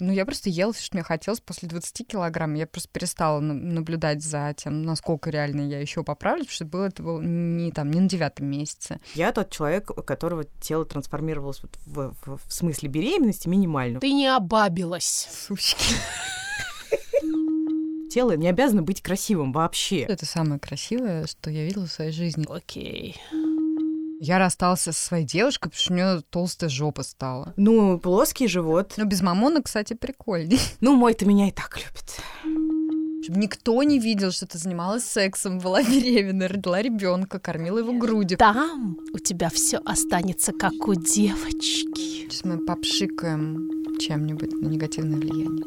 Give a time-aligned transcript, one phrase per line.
[0.00, 2.54] Ну, я просто ела все, что мне хотелось после 20 килограмм.
[2.54, 7.02] Я просто перестала наблюдать за тем, насколько реально я еще поправлюсь, потому что было это
[7.02, 8.98] было не там, не на девятом месяце.
[9.14, 14.00] Я тот человек, у которого тело трансформировалось вот в, в, в смысле беременности минимально.
[14.00, 15.28] Ты не обабилась.
[15.30, 15.94] Сучки.
[18.10, 20.00] Тело не обязано быть красивым вообще.
[20.00, 22.46] Это самое красивое, что я видела в своей жизни.
[22.48, 23.16] Окей.
[24.24, 27.52] Я расстался со своей девушкой, потому что у нее толстая жопа стала.
[27.58, 28.94] Ну, плоский живот.
[28.96, 30.58] Но без мамона, кстати, прикольней.
[30.80, 32.22] Ну, мой-то меня и так любит.
[33.22, 38.38] Чтобы никто не видел, что ты занималась сексом, была беременна, родила ребенка, кормила его грудью.
[38.38, 42.22] Там у тебя все останется как у девочки.
[42.22, 43.68] Сейчас мы попшикаем
[44.00, 45.64] чем-нибудь на негативное влияние.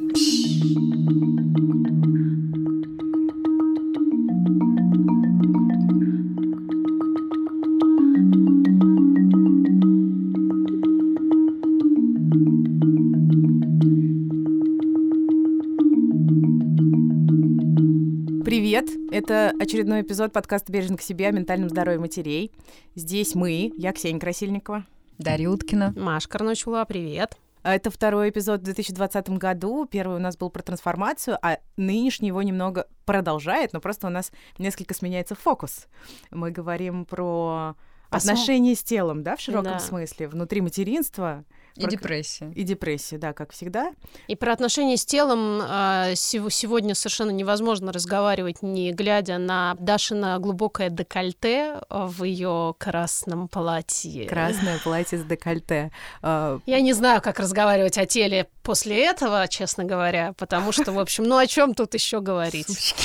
[19.18, 22.52] Это очередной эпизод подкаста «Бережно к себе» о ментальном здоровье матерей.
[22.94, 24.86] Здесь мы, я Ксения Красильникова.
[25.18, 25.92] Дарья Уткина.
[25.98, 27.36] Маша Карночула, привет.
[27.64, 29.88] А это второй эпизод в 2020 году.
[29.90, 34.32] Первый у нас был про трансформацию, а нынешний его немного продолжает, но просто у нас
[34.60, 35.88] несколько сменяется фокус.
[36.30, 37.76] Мы говорим про
[38.10, 39.80] отношения с телом, да, в широком Да.
[39.80, 41.44] смысле, внутри материнства.
[41.76, 42.52] И Про- депрессия.
[42.56, 43.92] И депрессия, да, как всегда.
[44.28, 50.40] И про отношения с телом а, сего- сегодня совершенно невозможно разговаривать, не глядя на Дашина
[50.40, 54.26] глубокое декольте а, в ее красном платье.
[54.28, 55.92] Красное платье с декольте.
[56.24, 60.98] А, Я не знаю, как разговаривать о теле после этого, честно говоря, потому что, в
[61.00, 62.96] общем, ну о чем тут еще говорить?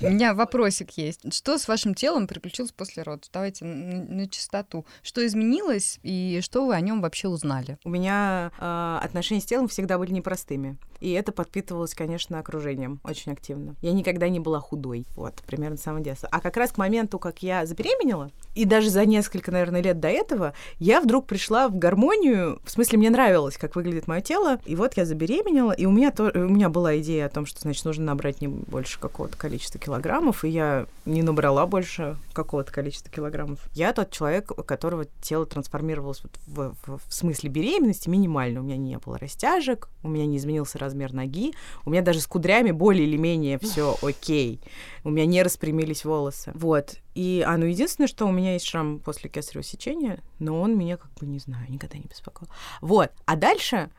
[0.00, 1.32] У меня вопросик есть.
[1.34, 3.28] Что с вашим телом приключилось после родов?
[3.32, 4.86] Давайте на, чистоту.
[5.02, 7.78] Что изменилось и что вы о нем вообще узнали?
[7.84, 10.76] У меня а, отношения с телом всегда были непростыми.
[11.00, 13.76] И это подпитывалось, конечно, окружением очень активно.
[13.82, 15.06] Я никогда не была худой.
[15.14, 16.28] Вот, примерно с самого детства.
[16.32, 20.08] А как раз к моменту, как я забеременела, и даже за несколько, наверное, лет до
[20.08, 22.60] этого, я вдруг пришла в гармонию.
[22.64, 24.58] В смысле, мне нравилось, как выглядит мое тело.
[24.64, 27.60] И вот я забеременела, и у меня, то, у меня была идея о том, что,
[27.60, 33.10] значит, нужно набрать не больше какого-то количества килограммов, и я не набрала больше какого-то количества
[33.10, 33.58] килограммов.
[33.74, 38.60] Я тот человек, у которого тело трансформировалось вот в, в- в смысле беременности минимально.
[38.60, 41.52] У меня не было растяжек, у меня не изменился размер ноги,
[41.84, 44.60] у меня даже с кудрями более или менее все окей.
[45.04, 46.52] У меня не распрямились волосы.
[46.54, 46.94] Вот.
[47.14, 50.96] И, а, ну, единственное, что у меня есть шрам после кесарево сечения, но он меня,
[50.96, 52.48] как бы, не знаю, никогда не беспокоил.
[52.80, 53.10] Вот.
[53.26, 53.90] А дальше,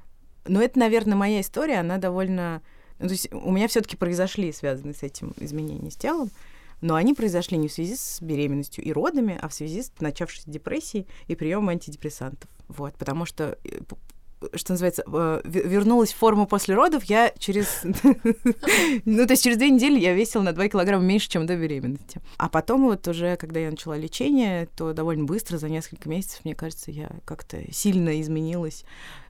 [0.47, 2.61] ну, это, наверное, моя история, она довольно...
[2.99, 6.29] Ну, то есть у меня все таки произошли связанные с этим изменения с телом,
[6.81, 10.49] но они произошли не в связи с беременностью и родами, а в связи с начавшейся
[10.49, 12.49] депрессией и приемом антидепрессантов.
[12.67, 13.79] Вот, потому что э,
[14.53, 17.81] что называется, ве- вернулась в форму после родов, я через...
[19.05, 22.21] Ну, то есть через две недели я весила на 2 килограмма меньше, чем до беременности.
[22.37, 26.55] А потом вот уже, когда я начала лечение, то довольно быстро, за несколько месяцев, мне
[26.55, 28.85] кажется, я как-то сильно изменилась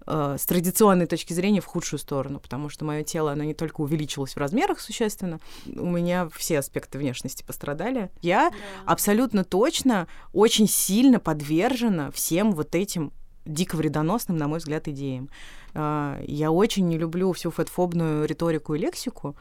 [0.06, 3.81] э, с традиционной точки зрения в худшую сторону, потому что мое тело, оно не только
[3.81, 8.12] увеличилось в размерах существенно, у меня все аспекты внешности пострадали.
[8.22, 8.52] Я
[8.86, 13.12] абсолютно точно очень сильно подвержена всем вот этим
[13.50, 15.30] дико вредоносным, на мой взгляд, идеям.
[15.74, 19.36] А, Я очень не люблю всю фэтфобную риторику и лексику,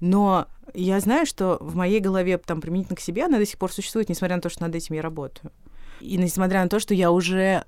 [0.00, 3.72] но я знаю, что в моей голове там применительно к себе она до сих пор
[3.72, 5.50] существует, несмотря на то, что над этим я работаю.
[6.00, 7.64] И несмотря на то, что я уже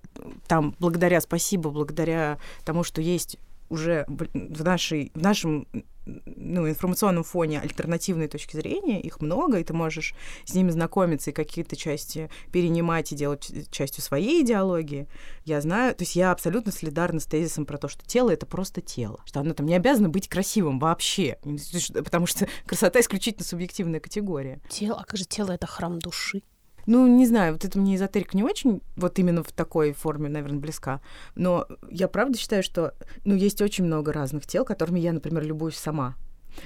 [0.47, 5.67] там, благодаря, спасибо, благодаря тому, что есть уже в, нашей, в нашем
[6.07, 11.33] ну, информационном фоне альтернативные точки зрения, их много, и ты можешь с ними знакомиться и
[11.33, 15.07] какие-то части перенимать и делать ч- частью своей идеологии.
[15.45, 18.81] Я знаю, то есть я абсолютно солидарна с тезисом про то, что тело— это просто
[18.81, 21.39] тело, что оно там не обязано быть красивым вообще,
[21.95, 24.61] потому что красота исключительно субъективная категория.
[24.69, 26.43] Тело, а как же тело это храм души?
[26.87, 30.59] Ну, не знаю, вот это мне эзотерика не очень, вот именно в такой форме, наверное,
[30.61, 31.01] близка.
[31.35, 35.77] Но я правда считаю, что, ну, есть очень много разных тел, которыми я, например, любуюсь
[35.77, 36.17] сама.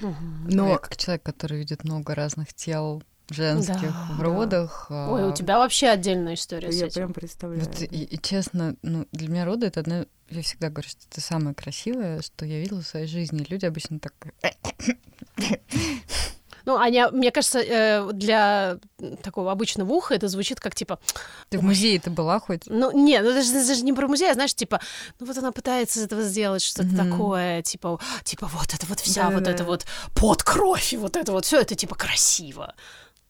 [0.00, 0.14] Но
[0.44, 4.24] Но я как человек, который видит много разных тел женских Да, в да.
[4.24, 4.86] родах.
[4.90, 6.94] Ой, у тебя вообще отдельная история с я этим.
[6.94, 7.64] прям представляю.
[7.64, 10.04] Вот и, и честно, ну, для меня роды это одно...
[10.30, 13.46] Я всегда говорю, что это самое красивое, что я видела в своей жизни.
[13.48, 14.14] Люди обычно так...
[16.64, 18.78] Ну, Аня, мне кажется, э, для
[19.22, 20.98] такого обычного уха это звучит как типа,
[21.50, 22.62] Ты в музее-то была хоть?
[22.66, 24.80] ну, не, ну это же, это же не про музей, а знаешь, типа,
[25.20, 27.10] ну вот она пытается из этого сделать что-то Мгм.
[27.10, 29.50] такое, типа, типа вот это вот вся вот Да-да-да.
[29.50, 32.74] это вот под кровь, и вот это вот все, это типа красиво.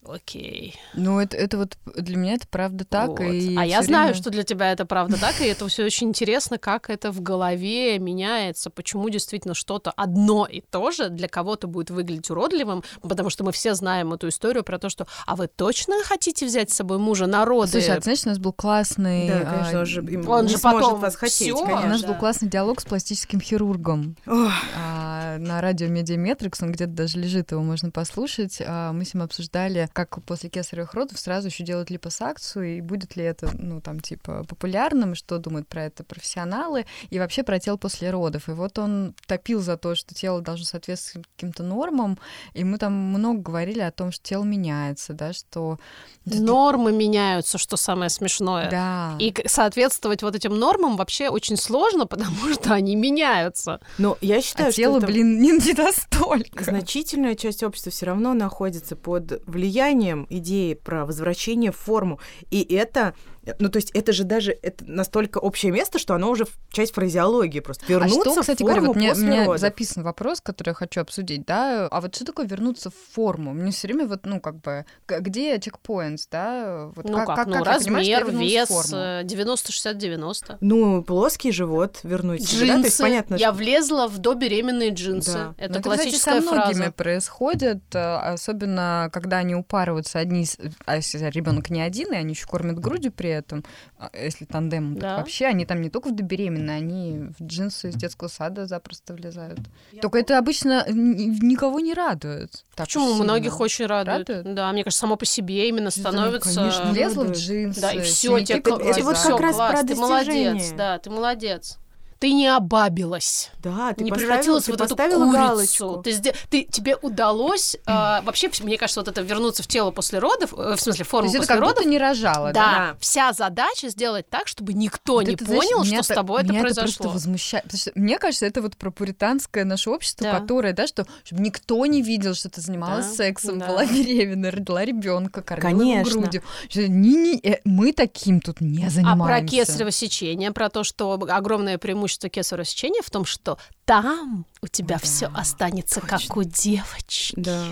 [0.06, 0.75] Окей.
[0.95, 3.09] Ну, это, это вот для меня это правда так.
[3.09, 3.21] Вот.
[3.21, 6.09] И а я знаю, время- что для тебя это правда так, и это все очень
[6.09, 11.67] интересно, как это в голове меняется, почему действительно что-то одно и то же для кого-то
[11.67, 15.49] будет выглядеть уродливым, потому что мы все знаем эту историю про то, что «а вы
[15.49, 18.53] точно хотите взять с собой мужа на роды?» Слушай, а ты знаешь, у нас был
[18.53, 19.29] классный...
[19.29, 21.67] Да, а, конечно, он же им он не же сможет потом вас хотеть, всё, У
[21.67, 21.89] конечно.
[21.89, 22.09] нас да.
[22.09, 27.62] был классный диалог с пластическим хирургом а, на радио Mediametrics, он где-то даже лежит, его
[27.62, 28.62] можно послушать.
[28.65, 33.14] А, мы с ним обсуждали, как после кесаревых родов сразу еще делать липосакцию, и будет
[33.14, 37.76] ли это, ну, там, типа, популярным, что думают про это профессионалы, и вообще про тело
[37.76, 38.49] после родов.
[38.49, 42.19] И вот он топил за то, что тело должно соответствовать каким-то нормам,
[42.55, 45.79] и мы там много говорили о том, что тело меняется, да, что...
[46.25, 48.70] Нормы меняются, что самое смешное.
[48.70, 49.17] Да.
[49.20, 53.81] И соответствовать вот этим нормам вообще очень сложно, потому что они меняются.
[53.99, 56.64] Но я считаю, А что тело, это блин, не, не настолько.
[56.64, 59.84] значительная часть общества все равно находится под влиянием
[60.31, 62.19] идеи про возвращение в форму.
[62.51, 63.15] И это,
[63.58, 67.61] ну то есть это же даже это настолько общее место, что оно уже часть фразеологии
[67.61, 67.85] просто.
[67.87, 69.61] А Вернуться что, кстати в форму говоря, вот мне, после мне родов.
[69.61, 73.52] записан вопрос, который я хочу обсудить, да, а вот что такое вернуться в форму?
[73.52, 76.91] Мне все время вот, ну, как бы, где чекпоинтс, да?
[76.94, 78.96] Вот ну как, ну я понимаю, что я размер, вес, форму?
[78.96, 80.56] э, 90-60-90.
[80.61, 82.46] Ну, плоский живот вернуть.
[82.49, 83.02] себе, да, то есть Джинсы.
[83.02, 85.32] понятно, Я что- влезла в добеременные джинсы.
[85.32, 85.55] Да.
[85.58, 86.93] Это Ну, классическая кстати, со многими фраза.
[86.93, 90.46] происходит, э, особенно когда они упарываются одни,
[90.87, 93.65] а если ребенок не один, и они еще кормят грудью при этом,
[93.99, 95.01] а если тандем, Да.
[95.17, 99.15] так вообще они там не только в добеременные, они в джинсы из детского сада запросто
[99.15, 99.61] влезают.
[100.01, 102.65] Только это обычно никого не радует.
[102.75, 103.09] так Почему?
[103.11, 103.25] сильно.
[103.25, 104.29] Многих очень радует.
[104.29, 104.55] Радует?
[104.55, 106.55] Да, мне кажется, само по себе именно Да, становится...
[106.55, 107.81] конечно, Влезла в джинсы.
[107.81, 108.71] Да, и все, тебе это-
[109.05, 111.79] вот как раз класс, про ты молодец, да, ты молодец.
[112.25, 115.31] Ты не обабилась, Да, ты не превратилась ты в вот эту курицу.
[115.31, 116.03] галочку.
[116.03, 120.21] Ты, сде- ты- тебе удалось а, вообще, мне кажется, вот это вернуться в тело после
[120.21, 121.85] родов, э, в смысле То форму есть это после как родов.
[121.85, 122.62] не рожала, да?
[122.93, 126.06] Да, вся задача сделать так, чтобы никто Вот не это, знаешь, понял, меня что с
[126.06, 126.87] это- тобой это меня произошло.
[126.87, 127.65] просто возмущает.
[127.65, 130.41] Потому что мне кажется, это вот про пуританское наше общество, Да.
[130.41, 133.67] которое, да, что чтобы никто не видел, что ты занималась Да, сексом, да.
[133.67, 136.20] была беременна, родила ребенка, кормила Конечно.
[136.23, 136.43] грудью.
[136.70, 139.25] Что ни- ни- э, мы таким тут не А занимаемся.
[139.27, 144.67] про кесарево сечение, про то, что огромное преимущество кесарево сечения в том, что там у
[144.69, 146.35] тебя Да, все останется как точно.
[146.37, 147.35] у девочки.
[147.37, 147.65] Да.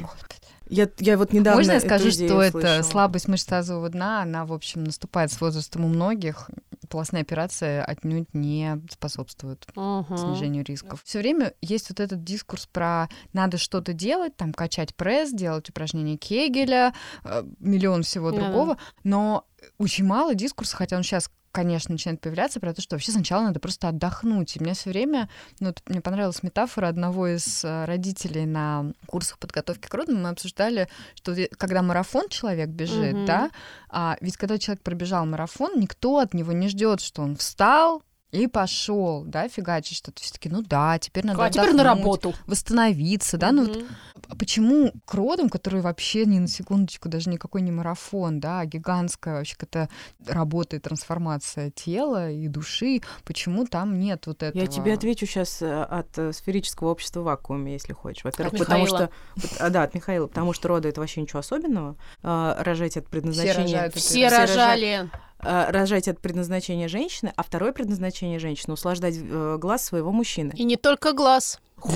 [0.69, 2.83] Я, я вот недавно Можно я эту скажу, идею что это слышала.
[2.83, 6.49] слабость мышц тазового дна, она, в общем, наступает с возрастом у многих.
[6.89, 10.17] Полостная операция отнюдь не способствует Мгм.
[10.17, 11.03] снижению рисков.
[11.05, 16.17] Все время есть вот этот дискурс про надо что-то делать, там качать пресс, делать упражнения
[16.17, 16.94] Кегеля,
[17.25, 19.44] э, миллион всего другого, но
[19.79, 23.60] очень мало дискурса, хотя он сейчас конечно, начинает появляться про то, что вообще сначала надо
[23.60, 24.56] просто отдохнуть.
[24.56, 25.28] И мне все время,
[25.60, 30.22] ну, вот мне понравилась метафора одного из э, родителей на курсах подготовки к родам.
[30.22, 33.25] Мы обсуждали, что е- когда марафон человек бежит, Мгм.
[33.26, 33.50] да,
[33.90, 38.02] а ведь когда человек пробежал марафон, никто от него не ждет, что он встал,
[38.32, 40.23] и пошел, да, фигачить что-то.
[40.23, 42.34] Все таки ну да, теперь надо А теперь на работу.
[42.46, 43.84] восстановиться, да, ну вот
[44.29, 48.64] а почему к родам, которые вообще ни на секундочку, даже никакой не марафон, да, а
[48.67, 49.90] гигантская вообще какая-то
[50.26, 54.62] работа и трансформация тела и души, почему там нет вот этого?
[54.62, 58.25] Я тебе отвечу сейчас от э, сферического общества в вакууме, если хочешь.
[58.25, 59.11] Во-первых, От потому Михаила.
[59.37, 59.64] что...
[59.67, 61.96] а, да, от Михаила, потому что роды— это вообще ничего особенного.
[62.23, 63.62] А, рожать от предназначения...
[63.64, 65.11] рожают от Все рожа- рожали.
[65.12, 70.53] а, рожать от предназначения женщины, а второе предназначение женщины— услаждать э, глаз своего мужчины.
[70.55, 71.61] И не только глаз.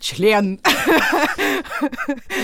[0.00, 0.60] Член.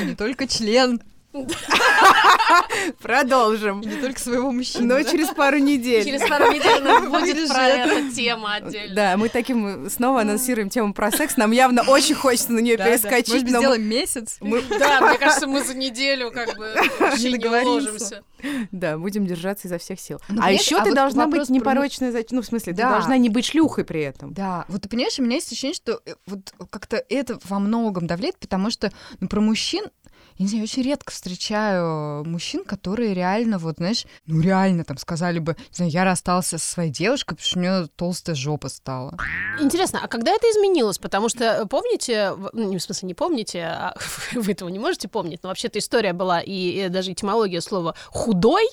[0.05, 1.01] Не только член,
[3.03, 3.81] Продолжим.
[3.81, 4.85] и не только своего мужчины.
[4.87, 5.05] Но да?
[5.11, 6.05] через пару недель.
[6.05, 8.95] Через пару недель у нас будет про эту тему отдельно.
[8.95, 11.37] Да, мы таким снова анонсируем тему про секс.
[11.37, 12.91] Нам явно очень хочется на нее Да, да.
[12.91, 14.37] перескочить, Может но сделаем месяц?
[14.41, 17.71] мы, Да, мне кажется, мы за неделю как бы вообще не договоримся.
[17.89, 18.23] уложимся.
[18.73, 20.21] да, будем держаться изо всех сил.
[20.29, 22.85] Ну, а еще а ты вот должна быть про непорочной, зач- ну, в смысле, Да.
[22.85, 24.33] ты должна не быть шлюхой при этом.
[24.33, 28.07] Да, вот ты понимаешь, у меня есть ощущение, что э, вот как-то это во многом
[28.07, 29.85] давлеет, потому что ну, про мужчин
[30.37, 34.97] я не знаю, я очень редко встречаю мужчин, которые реально, вот, знаешь, ну реально там
[34.97, 38.69] сказали бы, не знаю, я расстался со своей девушкой, потому что у нее толстая жопа
[38.69, 39.17] стала.
[39.61, 40.99] Интересно, а когда это изменилось?
[40.99, 43.95] Потому что, э, помните, ну, в смысле не помните, а
[44.35, 48.67] вы этого не можете помнить, но вообще-то история была, и, и даже этимология слова «худой»,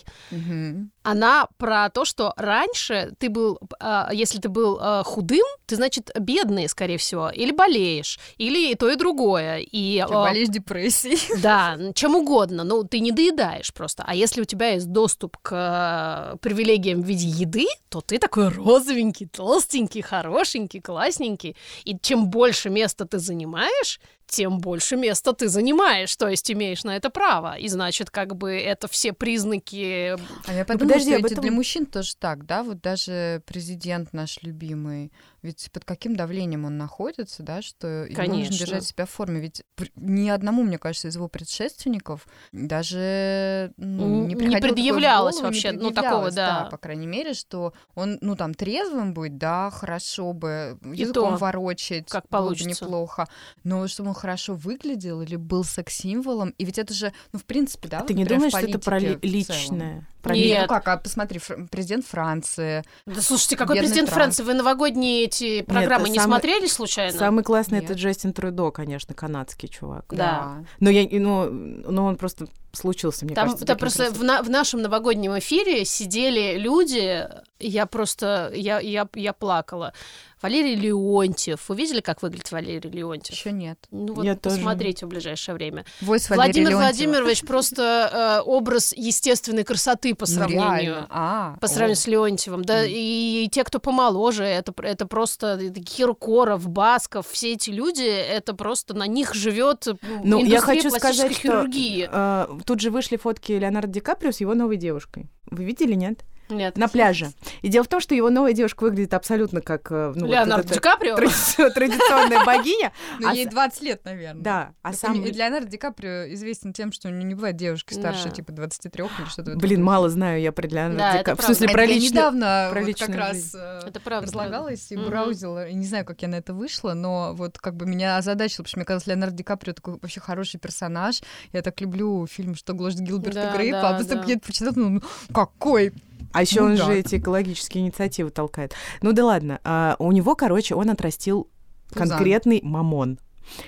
[1.04, 6.12] она про то, что раньше ты был, а, если ты был а, худым, ты, значит,
[6.20, 9.58] бедный, скорее всего, или болеешь, или и то, и другое.
[9.60, 11.42] И, Ты болеешь депрессией.
[11.42, 12.64] да, Да, чем угодно.
[12.64, 14.04] Ну, ты не доедаешь просто.
[14.08, 18.48] А если у тебя есть доступ к э, привилегиям в виде еды, то ты такой
[18.48, 21.58] розовенький, толстенький, хорошенький, классненький.
[21.84, 26.96] И чем больше места ты занимаешь, тем больше места ты занимаешь, то есть имеешь на
[26.96, 27.58] это право.
[27.58, 30.16] И значит, как бы это все признаки...
[30.48, 31.42] А я подумала, подожди, что этом...
[31.42, 32.64] для мужчин тоже так, да?
[32.64, 38.36] Вот даже президент наш любимый, ведь под каким давлением он находится, да, что Конечно.
[38.36, 39.40] нужно держать себя в форме.
[39.40, 39.64] Ведь
[39.96, 45.78] ни одному, мне кажется, из его предшественников даже ну, не, не предъявлялось голову, вообще, не
[45.78, 46.64] предъявлялось, ну, такого, да.
[46.64, 46.70] да.
[46.70, 52.08] По крайней мере, что он, ну, там, трезвым будет, да, хорошо бы, языком то, ворочать,
[52.10, 52.86] как получится.
[52.86, 53.28] неплохо,
[53.64, 57.88] но чтобы он хорошо выглядел или был секс-символом, и ведь это же, ну, в принципе,
[57.88, 60.08] да, Ты не думаешь, что это про личное?
[60.22, 60.62] Про Нет.
[60.62, 62.84] Ну как, а посмотри, фр- президент Франции.
[63.06, 64.22] Да слушайте, какой президент Трамп.
[64.22, 64.44] Франции?
[64.44, 67.18] Вы новогодние эти программы Нет, не самый, смотрели случайно?
[67.18, 67.90] Самый классный Нет.
[67.90, 70.06] это Джастин Трудо, конечно, канадский чувак.
[70.10, 70.16] Да.
[70.16, 70.66] да.
[70.80, 73.66] Но я, ну, но он просто случился, мне Там, кажется.
[73.66, 77.28] Там просто в, на, в нашем новогоднем эфире сидели люди,
[77.60, 79.94] я просто, я, я, я плакала.
[80.42, 81.60] Валерий Леонтьев.
[81.68, 83.36] Вы видели, как выглядит Валерий Леонтьев?
[83.36, 83.78] Еще нет.
[83.92, 85.06] Ну вот Я посмотрите тоже...
[85.06, 85.86] в ближайшее время.
[86.02, 86.80] Войс Владимир Леонтьева.
[86.80, 90.96] Владимирович просто э, образ естественной красоты по ну, сравнению.
[91.02, 92.02] Ну, а, по сравнению о.
[92.02, 92.66] с Леонтьевым.
[92.66, 92.90] Да, mm.
[92.90, 98.94] и, и те, кто помоложе, это, это просто Киркоров, Басков, все эти люди, это просто
[98.94, 99.88] на них живет
[100.24, 102.06] ну, я хочу сказать, хирургии.
[102.06, 105.30] Что, э, тут же вышли фотки Леонардо Ди Каприо с его новой девушкой.
[105.50, 106.24] Вы видели, нет?
[106.52, 106.78] Нет.
[106.78, 107.32] На пляже.
[107.62, 109.92] И дело в том, что его новая девушка выглядит абсолютно как...
[109.92, 111.16] Э, ну, Леонардо вот Ди Каприо?
[111.16, 112.92] Традиционная богиня.
[113.20, 114.42] Ну, ей 20 лет, наверное.
[114.42, 114.74] Да.
[114.82, 115.22] А сам...
[115.24, 119.04] И Леонардо Ди Каприо известен тем, что у него не бывает девушки старше, типа 23
[119.04, 119.56] или что-то.
[119.56, 121.44] Блин, мало знаю я про Леонардо Ди Каприо.
[121.44, 125.68] В смысле, про личную недавно как раз э, это правда разлагалась и браузила.
[125.68, 128.70] И не знаю, как я на это вышла, но вот как бы меня озадачило, потому
[128.70, 131.22] что мне казалось, Леонардо Ди Каприо такой вообще хороший персонаж.
[131.54, 135.02] Я так люблю фильм «Что гложет Гилберта Грейпа», а просто я прочитала, ну
[135.34, 135.94] какой
[136.34, 136.86] а еще ну, он да.
[136.86, 138.74] же эти экологические инициативы толкает.
[139.02, 139.60] Ну да ладно.
[139.64, 141.50] А, у него, короче, он отрастил
[141.90, 142.10] Пузан.
[142.10, 143.20] конкретный мамон.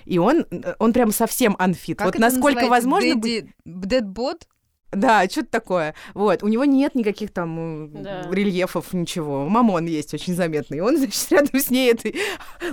[0.06, 0.46] И он,
[0.80, 1.98] он прям совсем анфит.
[1.98, 3.16] Как вот насколько возможно...
[3.66, 4.48] Дедбот?
[4.96, 5.96] Да, что-то такое.
[6.14, 8.24] Вот, у него нет никаких там да.
[8.30, 9.48] рельефов, ничего.
[9.48, 10.82] Мамон есть очень заметный.
[10.82, 12.16] Он, значит, рядом с ней этой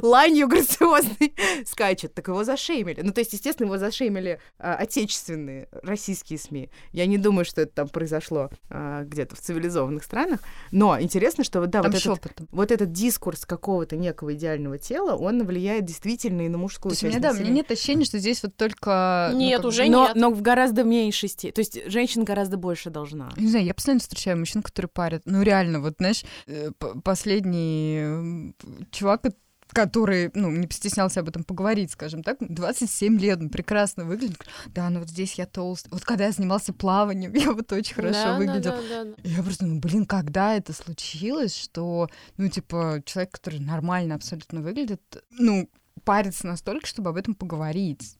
[0.02, 1.34] ланью грациозной
[1.64, 2.14] скачет.
[2.14, 3.00] Так его зашеймили.
[3.02, 6.70] Ну, то есть, естественно, его зашеймили а, отечественные российские СМИ.
[6.92, 10.40] Я не думаю, что это там произошло а, где-то в цивилизованных странах.
[10.72, 15.84] Но интересно, что да, вот этот, вот этот дискурс какого-то некого идеального тела, он влияет
[15.84, 17.20] действительно и на мужскую часть.
[17.20, 19.30] Да, мне нет ощущения, что здесь вот только...
[19.32, 20.16] Ну, нет, ну, уже но, нет.
[20.16, 21.52] Но в гораздо меньшей степени.
[21.52, 23.30] То есть, женщина женщин гораздо больше должна.
[23.36, 25.22] Не знаю, я постоянно встречаю мужчин, которые парят.
[25.26, 26.70] Ну, реально, вот, знаешь, э,
[27.04, 28.54] последний
[28.90, 29.22] чувак,
[29.68, 34.44] который, ну, не постеснялся об этом поговорить, скажем так, 27 лет, он прекрасно выглядит.
[34.66, 35.86] Да, ну вот здесь я толст.
[35.92, 38.72] Вот когда я занимался плаванием, я вот очень хорошо да, выглядел.
[38.72, 39.14] Да, да, да.
[39.22, 45.02] Я просто, ну, блин, когда это случилось, что, ну, типа, человек, который нормально абсолютно выглядит,
[45.30, 45.70] ну,
[46.04, 48.16] парится настолько, чтобы об этом поговорить.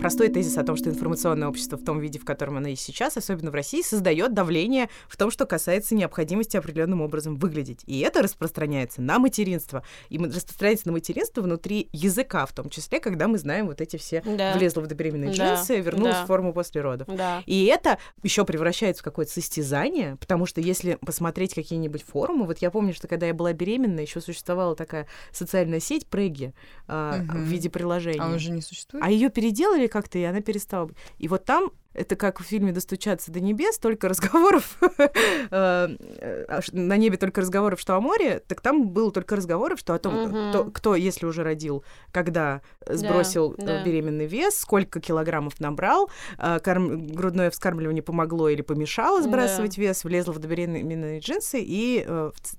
[0.00, 3.16] Простой тезис о том, что информационное общество в том виде, в котором оно есть сейчас,
[3.16, 7.82] особенно в России, создает давление в том, что касается необходимости определенным образом выглядеть.
[7.86, 9.82] И это распространяется на материнство.
[10.08, 14.22] И распространяется на материнство внутри языка, в том числе, когда мы знаем вот эти все
[14.24, 14.54] да.
[14.54, 15.56] влезла в беременные да.
[15.56, 16.24] джинсы, вернулась да.
[16.24, 17.08] в форму после родов.
[17.08, 17.42] Да.
[17.46, 22.70] И это еще превращается в какое-то состязание, потому что если посмотреть какие-нибудь форумы, вот я
[22.70, 26.54] помню, что когда я была беременна, еще существовала такая социальная сеть Преги
[26.86, 27.38] э, угу.
[27.38, 28.22] в виде приложения.
[28.22, 29.04] А уже не существует?
[29.04, 30.90] А ее переделали как-то, и она перестала.
[31.18, 35.08] И вот там это как в фильме «Достучаться до небес», только разговоров, э,
[35.50, 39.98] э, на небе только разговоров, что о море, так там было только разговоров, что о
[39.98, 43.82] том, кто, если уже родил, когда сбросил да.
[43.84, 50.38] беременный вес, сколько килограммов набрал, э, грудное вскармливание помогло или помешало сбрасывать вес, влезла в
[50.38, 52.06] беременные джинсы и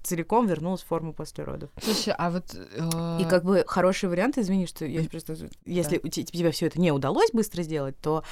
[0.03, 1.69] целиком вернулась в форму после родов.
[1.81, 2.55] Слушай, а вот...
[3.19, 5.35] И как бы хороший вариант, извини, что я просто...
[5.65, 6.09] Если да.
[6.09, 8.23] тебе все это не удалось быстро сделать, то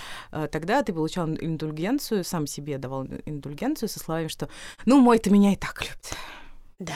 [0.51, 4.47] тогда ты получал индульгенцию, сам себе давал индульгенцию со словами, что
[4.85, 6.15] «ну, мой-то меня и так любит».
[6.79, 6.93] Да.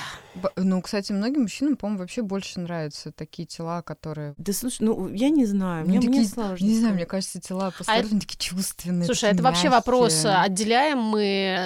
[0.57, 4.35] Ну, кстати, многим мужчинам, по-моему, вообще больше нравятся такие тела, которые...
[4.38, 6.63] Да слушай, ну, я не знаю, мне, такие, мне сложно.
[6.63, 8.19] Не знаю, мне кажется, тела а это...
[8.19, 9.05] такие чувственные.
[9.05, 11.23] Слушай, такие это вообще вопрос, отделяем мы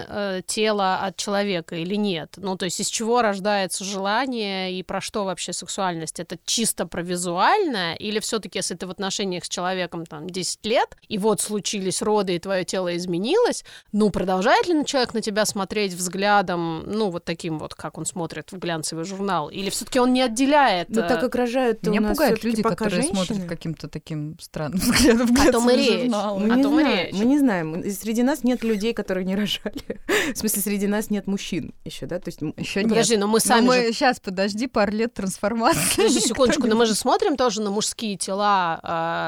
[0.08, 2.36] э, тело от человека или нет?
[2.38, 6.20] Ну, то есть из чего рождается желание и про что вообще сексуальность?
[6.22, 10.66] Это чисто про визуальное или все таки если ты в отношениях с человеком там 10
[10.66, 15.46] лет, и вот случились роды, и твое тело изменилось, ну, продолжает ли человек на тебя
[15.46, 19.50] смотреть взглядом, ну, вот таким вот, как он он смотрит в глянцевый журнал?
[19.50, 20.90] Или все-таки он не отделяет?
[20.90, 23.26] Ну, так э, как рожают Меня у нас пугают люди, пока которые женщины.
[23.26, 26.02] смотрят каким-то таким странным взглядом в О том и глянцевые речь.
[26.12, 26.40] журналы.
[26.46, 27.16] Мы О не, том знаем, речь.
[27.16, 27.92] мы не знаем.
[27.92, 30.00] Среди нас нет людей, которые не рожали.
[30.34, 32.20] В смысле, среди нас нет мужчин еще, да?
[32.20, 32.90] То есть Еще ну, нет.
[32.90, 33.94] Подожди, но мы Но сами мы же...
[33.94, 35.96] сейчас подожди пару лет трансформации.
[35.96, 38.80] Подожди секундочку, но мы же смотрим тоже на мужские тела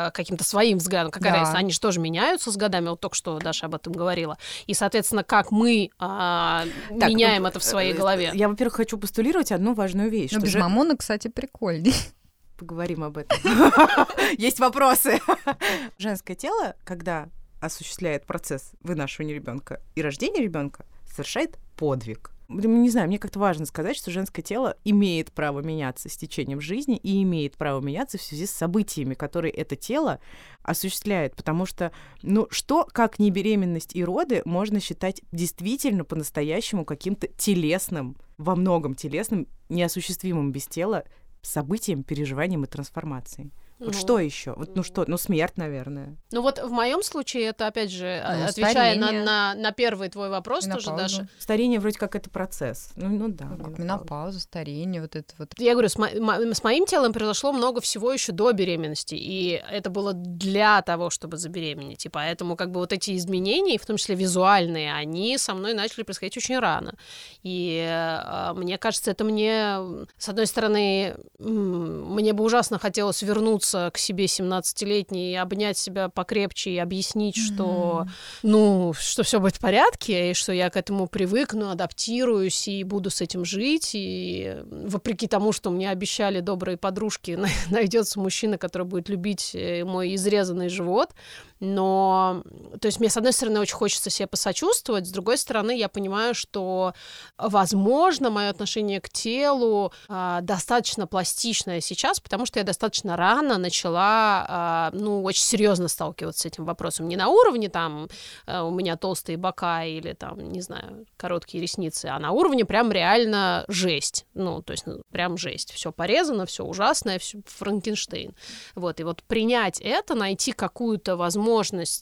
[0.08, 1.12] э, каким-то своим взглядом.
[1.12, 1.40] Какая Да.
[1.40, 1.58] разница?
[1.58, 2.90] Они же тоже меняются с годами.
[2.90, 4.38] Вот только что Даша об этом говорила.
[4.68, 6.66] И, соответственно, как мы а,
[7.00, 8.32] Так, меняем ну, это в своей э, голове.
[8.34, 10.32] Я, во-первых, хочу постулировать одну важную вещь.
[10.32, 11.94] Что без же- мамона, кстати, прикольней.
[12.58, 13.38] Поговорим об этом.
[14.38, 15.20] Есть вопросы.
[15.98, 17.30] Женское тело, когда
[17.62, 22.32] осуществляет процесс вынашивания ребенка и рождения ребенка, совершает подвиг.
[22.50, 26.62] Блин, Не знаю, мне как-то важно сказать, что женское тело имеет право меняться с течением
[26.62, 30.22] жизни и имеет право меняться в связи с событиями, которые это тело
[30.64, 31.36] осуществляет.
[31.36, 38.16] Потому что, ну, что, как не беременность и роды, можно считать действительно по-настоящему каким-то телесным,
[38.38, 41.04] во многом телесным, неосуществимым без тела
[41.42, 43.52] событием, переживанием и трансформацией.
[43.80, 44.54] Вот Ну, что еще?
[44.58, 45.06] Вот, ну что?
[45.08, 46.18] Ну, смерть, наверное.
[46.32, 49.24] Ну вот в моем случае это, опять же, а, Ну, отвечая на, старение.
[49.24, 51.18] на, на первый твой вопрос тоже, Менопауза.
[51.18, 51.28] Даша.
[51.38, 52.90] Старение вроде как это процесс.
[52.96, 53.46] Ну, ну да.
[53.64, 54.40] Как менопауза.
[54.40, 55.52] старение, вот это вот.
[55.60, 59.62] Я говорю, с, мо- мо- с моим телом произошло много всего еще до беременности, и
[59.72, 62.04] это было для того, чтобы забеременеть.
[62.08, 66.02] И поэтому как бы вот эти изменения, в том числе визуальные, они со мной начали
[66.02, 66.96] происходить очень рано.
[67.44, 69.78] И э, мне кажется, это мне,
[70.18, 76.10] с одной стороны, м, мне бы ужасно хотелось вернуться к себе 17-летней и обнять себя
[76.10, 78.08] покрепче и объяснить, что,
[78.44, 83.10] ну, что все будет в порядке, и что я к этому привыкну, адаптируюсь и буду
[83.10, 83.92] с этим жить.
[83.94, 90.16] И вопреки тому, что мне обещали добрые подружки, найдется мужчина, который будет любить э, мой
[90.16, 91.12] изрезанный живот.
[91.60, 92.44] Но,
[92.80, 96.36] то есть мне, с одной стороны, очень хочется себе посочувствовать, с другой стороны, я понимаю,
[96.36, 96.94] что,
[97.38, 104.46] возможно, мое отношение к телу а, достаточно пластичное сейчас, потому что я достаточно рано начала,
[104.48, 107.08] а, ну, очень серьезно сталкиваться с этим вопросом.
[107.08, 108.08] Не на уровне там
[108.46, 112.92] э, у меня толстые бока или там, не знаю, короткие ресницы, а на уровне прям
[112.92, 114.26] реально жесть.
[114.34, 115.72] Ну, то есть ну, прям жесть.
[115.72, 118.36] Все порезано, все ужасное, все Франкенштейн.
[118.76, 121.47] Вот, и вот принять это, найти какую-то возможность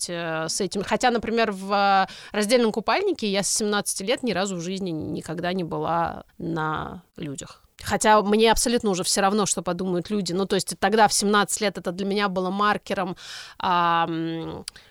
[0.09, 0.83] э, с этим.
[0.83, 5.53] Хотя, например, в э, раздельном купальнике я с 17 лет ни разу в жизни никогда
[5.53, 7.61] не была на людях.
[7.83, 10.33] Хотя мне абсолютно уже все равно, что подумают люди.
[10.33, 13.15] Ну, то есть тогда в 17 лет это для меня было маркером,
[13.59, 14.07] а,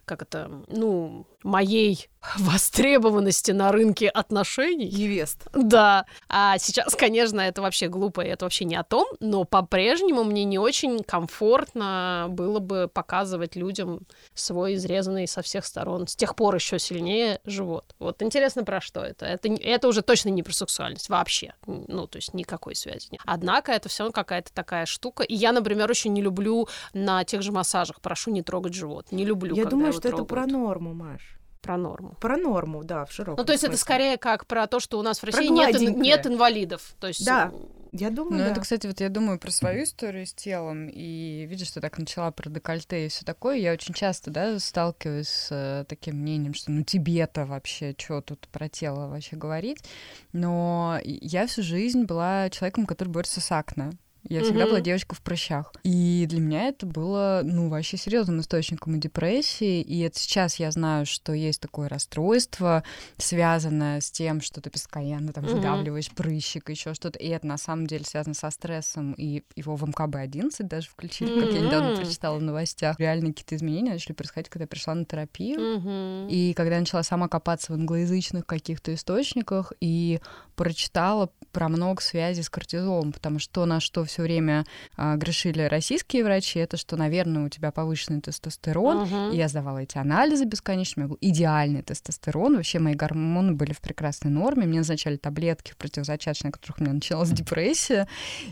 [0.04, 4.86] как это, ну, моей востребованности на рынке отношений.
[4.86, 5.46] Евест.
[5.52, 6.06] Да.
[6.28, 10.44] А сейчас, конечно, это вообще глупо, и это вообще не о том, но по-прежнему мне
[10.44, 14.00] не очень комфортно было бы показывать людям
[14.34, 17.94] свой изрезанный со всех сторон, с тех пор еще сильнее живот.
[17.98, 19.26] Вот интересно, про что это?
[19.26, 21.54] Это, это уже точно не про сексуальность вообще.
[21.66, 23.20] Ну, то есть никакой связи нет.
[23.26, 25.22] Однако это все равно какая-то такая штука.
[25.22, 29.12] И я, например, очень не люблю на тех же массажах, прошу не трогать живот.
[29.12, 30.52] Не люблю, Я думаю, что это про трогают.
[30.52, 31.33] норму, Маш.
[31.64, 32.14] Про норму.
[32.20, 33.82] Про норму, да, в широком Ну, то есть это смысле.
[33.84, 36.94] скорее как про то, что у нас в России нет, нет инвалидов.
[37.00, 37.50] То есть Да.
[37.52, 37.58] э,
[37.96, 38.50] Я думаю, Ну, да.
[38.50, 42.32] это, кстати, вот я думаю про свою историю с телом, и видишь, что так начала
[42.32, 43.56] про декольте и все такое.
[43.56, 48.48] Я очень часто, да, сталкиваюсь с э, таким мнением, что ну тебе-то вообще, что тут
[48.48, 49.84] про тело вообще говорить.
[50.32, 53.92] Но я всю жизнь была человеком, который борется с акне.
[54.28, 54.70] Я всегда Мгм.
[54.70, 55.72] была девочка в прыщах.
[55.82, 59.82] И для меня это было, ну, вообще серьезным источником и депрессии.
[59.82, 62.84] И это сейчас я знаю, что есть такое расстройство,
[63.18, 65.54] связанное с тем, что ты постоянно там Мгм.
[65.54, 67.18] выдавливаешь прыщик, еще что-то.
[67.18, 69.12] И это на самом деле связано со стрессом.
[69.12, 72.98] И его в МКБ-11 даже включили, как я недавно прочитала в новостях.
[72.98, 75.60] Реально какие-то изменения начали происходить, когда я пришла на терапию.
[75.60, 76.28] мгм.
[76.28, 80.20] И когда я начала сама копаться в англоязычных каких-то источниках и
[80.56, 84.64] прочитала про много связей с кортизолом, потому что то, на что все время
[84.96, 89.04] а, грешили российские врачи, это что, наверное, у тебя повышенный тестостерон.
[89.04, 89.32] Мгм.
[89.32, 93.72] И я сдавала эти анализы бесконечно, у меня был идеальный тестостерон, вообще мои гормоны были
[93.72, 98.08] в прекрасной норме, мне назначали таблетки противозачаточные, от которых у меня началась депрессия,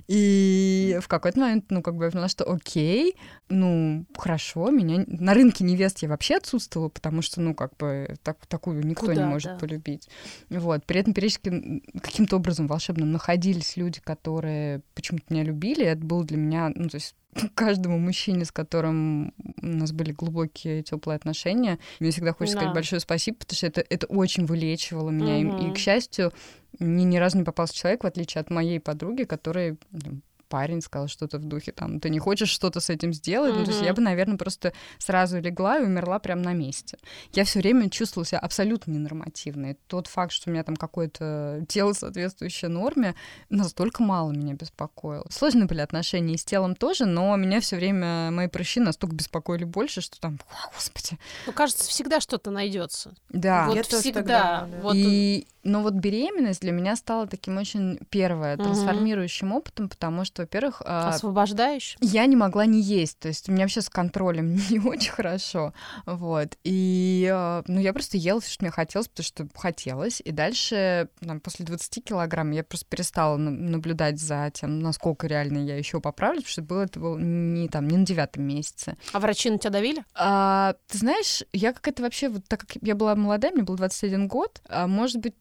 [0.07, 3.17] и в какой-то момент, ну, как бы я поняла, что окей,
[3.49, 8.47] ну, хорошо, меня на рынке невест я вообще отсутствовала, потому что, ну, как бы так,
[8.47, 9.59] такую никто Куда, не может да.
[9.59, 10.09] полюбить.
[10.51, 10.85] Вот.
[10.87, 15.85] При этом периодически каким-то образом волшебным находились люди, которые почему-то меня любили.
[15.85, 17.15] Это было для меня, ну, то есть
[17.55, 22.61] каждому мужчине, с которым у нас были глубокие теплые отношения, мне всегда хочется Да.
[22.63, 25.39] сказать большое спасибо, потому что это, это очень вылечивало меня.
[25.39, 25.75] И- И, Мгм.
[25.75, 26.33] к счастью,
[26.79, 30.21] мне ни разу не попался человек, в отличие от моей подруги, который ну,
[30.53, 33.55] парень сказал что-то в духе, там, ты не хочешь что-то с этим сделать?
[33.57, 36.99] Ну, то есть я бы, наверное, просто сразу легла и умерла прямо на месте.
[37.33, 39.79] Я все время чувствовала себя абсолютно ненормативной.
[39.87, 43.15] Тот факт, что у меня там какое-то тело, соответствующее норме,
[43.49, 45.25] настолько мало меня беспокоило.
[45.31, 49.65] Сложные были отношения и с телом тоже, но меня все время мои прыщи настолько беспокоили
[49.65, 50.39] больше, что там,
[50.75, 51.19] господи.
[51.47, 53.15] Ну, кажется, всегда что-то найдется.
[53.31, 53.69] Да.
[53.69, 54.21] Вот Я всегда.
[54.21, 54.81] тогда, да.
[54.83, 60.42] Вот И, но вот беременность для меня стала таким очень первое трансформирующим опытом, потому что,
[60.43, 61.97] во-первых, а, освобождающий.
[62.01, 65.73] я не могла не есть, то есть у меня вообще с контролем не очень хорошо,
[66.07, 70.31] вот, и, а, ну, я просто ела все, что мне хотелось, потому что хотелось, и
[70.31, 75.77] дальше, там, после 20 килограмм я просто перестала на- наблюдать за тем, насколько реально я
[75.77, 78.97] еще поправлюсь, потому что было это было не там, не на девятом месяце.
[79.13, 80.05] А врачи на тебя давили?
[80.15, 84.29] А, ты знаешь, я какая-то вообще, вот так как я была молодая, мне был 21
[84.29, 85.35] год, а, может быть,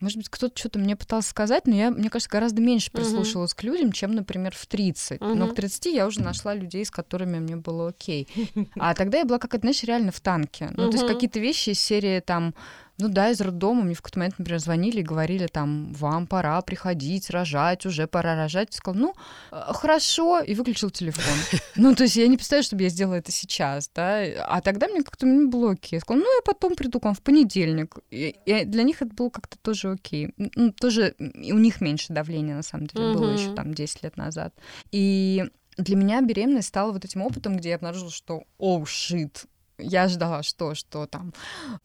[0.00, 3.62] может быть, кто-то что-то мне пытался сказать, но я, мне кажется, гораздо меньше прислушивалась к
[3.62, 5.20] людям, чем, например, в 30.
[5.20, 5.48] Но Мгм.
[5.48, 8.28] к 30 я уже нашла людей, с которыми мне было окей.
[8.78, 10.70] А тогда я была какая-то, знаешь, реально в танке.
[10.76, 12.54] Ну, то есть какие-то вещи из серии там,
[12.98, 16.60] ну да, из роддома мне в какой-то момент, например, звонили и говорили там, вам пора
[16.62, 18.68] приходить, рожать, уже пора рожать.
[18.70, 19.14] Я сказала, ну,
[19.52, 21.24] э, хорошо, и выключил телефон.
[21.78, 24.22] Ну, то есть я не представляю, чтобы я сделала это сейчас, да.
[24.46, 25.96] А тогда мне как-то мне было окей.
[25.96, 27.98] Я сказала, ну, я потом приду к вам в понедельник.
[28.10, 30.32] И, и для них это было как-то тоже окей.
[30.38, 34.54] Ну, тоже у них меньше давления, на самом деле, было еще там 10 лет назад.
[34.90, 35.44] И
[35.76, 39.44] для меня беременность стала вот этим опытом, где я обнаружила, что, оу, шит,
[39.78, 41.32] я ждала, что, что там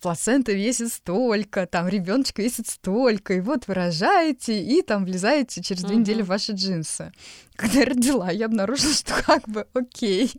[0.01, 5.82] плацента весит столько, там ребеночек весит столько, и вот вы рожаете, и там влезаете через
[5.84, 6.01] две Мгм.
[6.01, 7.12] недели в ваши джинсы.
[7.56, 10.32] Когда я родила, я обнаружила, что как бы окей.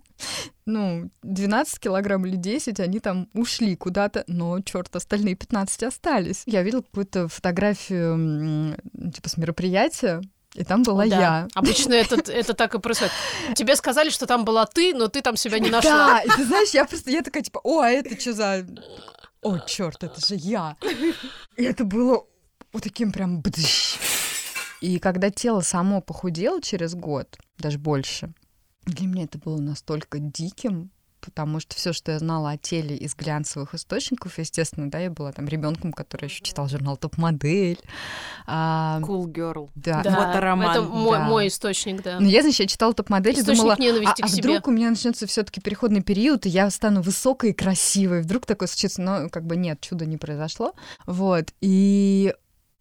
[0.64, 6.42] Ну, 12 килограмм или 10, они там ушли куда-то, но, черт, остальные 15 остались.
[6.46, 8.76] Я видела какую-то фотографию,
[9.12, 10.22] типа, с мероприятия,
[10.54, 11.20] и там была Да.
[11.20, 11.48] я.
[11.54, 13.12] Обычно это, это так и происходит.
[13.54, 15.90] Тебе сказали, что там была ты, но ты там себя не нашла.
[15.90, 18.66] Да, и ты знаешь, я просто, я такая, типа, о, а это что за...
[19.40, 20.76] О, черт, это же я.
[21.56, 22.24] И это было
[22.72, 23.40] вот таким прям...
[23.40, 23.96] бдыщ.
[24.80, 28.32] И когда тело само похудело через год, даже больше,
[28.84, 30.90] для меня это было настолько диким,
[31.22, 35.32] потому что все, что я знала о теле из глянцевых источников, естественно, да, я была
[35.32, 37.78] там ребенком, который еще читал журнал Топ-модель.
[38.46, 39.70] А, Cool girl.
[39.74, 40.02] да.
[40.02, 41.24] Да, Фотороман, Это мой, да.
[41.24, 42.20] мой источник, да.
[42.20, 44.42] Но я, значит, я читала топ-модель и думала, а, а себе.
[44.42, 48.22] вдруг у меня начнется все-таки переходный период, и я стану высокой и красивой.
[48.22, 50.74] Вдруг такое случится, но как бы нет, чуда не произошло.
[51.06, 51.52] Вот.
[51.60, 52.34] И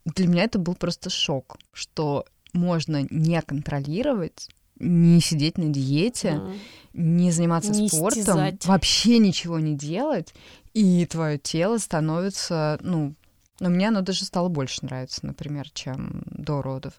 [0.06, 4.50] для меня это был просто шок, что можно не контролировать,
[4.82, 6.52] не сидеть на диете, М.
[6.94, 8.65] не заниматься Не спортом, истязать.
[8.65, 10.34] вообще ничего не делать,
[10.74, 13.13] и твое тело становится, ну,
[13.60, 16.94] но мне оно даже стало больше нравиться, например, чем до родов.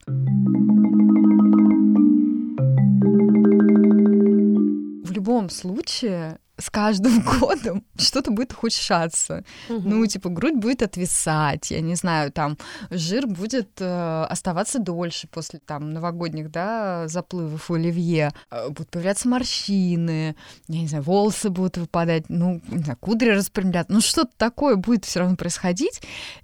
[5.05, 9.45] В любом случае, с каждым годом что-то будет ухудшаться.
[9.69, 9.91] Мгм.
[9.91, 12.57] Ну, типа, грудь будет отвисать, я не знаю, там,
[12.91, 18.33] жир будет э, оставаться дольше после, там, новогодних, да, заплывов в оливье.
[18.51, 20.37] Э, будут появляться морщины,
[20.69, 23.93] я не знаю, волосы будут выпадать, ну, не знаю, кудри распрямляться.
[23.93, 26.01] Ну, что-то такое будет все равно происходить.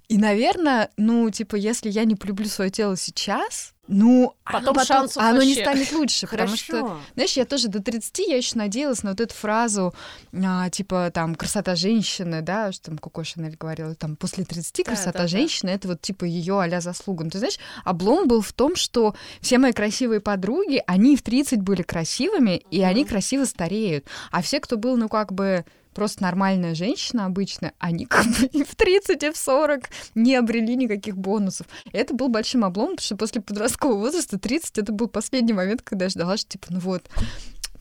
[0.09, 5.21] И, наверное, ну, типа, если я не полюблю свое тело сейчас, ну, Потом оно шансов
[5.21, 9.11] оно не станет лучше, потому что знаешь, я тоже до 30 я еще надеялась на
[9.11, 9.95] вот эту фразу,
[10.31, 14.83] а, типа, там, красота женщины, да, что там Коко Шанель говорила, там, после 30 Да,
[14.83, 15.27] красота да, да.
[15.27, 17.23] женщины, это вот, типа, ее а заслуга.
[17.23, 21.61] Ну, ты знаешь, облом был в том, что все мои красивые подруги, они в 30
[21.61, 24.05] были красивыми, и они красиво стареют.
[24.29, 28.63] А все, кто был, ну, как бы, просто нормальная женщина обычная, они как бы и
[28.63, 31.67] в 30, и в 40 не обрели никаких бонусов.
[31.91, 35.81] И это был большим обломом, потому что после подросткового возраста 30 это был последний момент,
[35.81, 37.03] когда я ждала, что типа, ну вот,